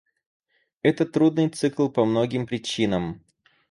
[0.81, 3.23] Это трудный цикл по многим причинам.